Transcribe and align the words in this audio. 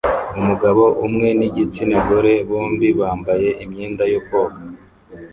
Umugabo 0.39 0.83
umwe 1.05 1.27
nigitsina 1.37 1.97
gore 2.07 2.33
(bombi 2.49 2.87
bambaye 2.99 3.49
imyenda 3.63 4.03
yo 4.13 4.19
koga 4.27 4.59